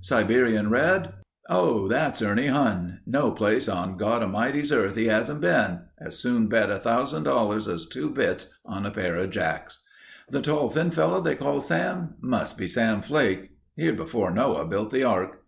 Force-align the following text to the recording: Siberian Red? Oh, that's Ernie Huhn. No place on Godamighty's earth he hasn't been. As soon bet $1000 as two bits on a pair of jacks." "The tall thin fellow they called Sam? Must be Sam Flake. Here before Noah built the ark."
Siberian 0.00 0.68
Red? 0.68 1.12
Oh, 1.48 1.86
that's 1.86 2.20
Ernie 2.20 2.48
Huhn. 2.48 2.98
No 3.06 3.30
place 3.30 3.68
on 3.68 3.96
Godamighty's 3.96 4.72
earth 4.72 4.96
he 4.96 5.04
hasn't 5.06 5.40
been. 5.40 5.82
As 6.00 6.18
soon 6.18 6.48
bet 6.48 6.70
$1000 6.70 7.72
as 7.72 7.86
two 7.86 8.10
bits 8.10 8.50
on 8.64 8.84
a 8.84 8.90
pair 8.90 9.14
of 9.14 9.30
jacks." 9.30 9.78
"The 10.28 10.42
tall 10.42 10.70
thin 10.70 10.90
fellow 10.90 11.20
they 11.20 11.36
called 11.36 11.62
Sam? 11.62 12.16
Must 12.20 12.58
be 12.58 12.66
Sam 12.66 13.00
Flake. 13.00 13.52
Here 13.76 13.92
before 13.94 14.32
Noah 14.32 14.64
built 14.66 14.90
the 14.90 15.04
ark." 15.04 15.44